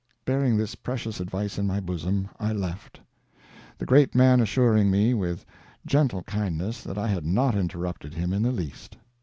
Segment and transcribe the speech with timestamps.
[0.25, 2.99] Bearing this precious advice in my bosom, I left;
[3.77, 5.45] the great man assuring me with
[5.85, 8.97] gentle kindness that I had not interrupted him in the least.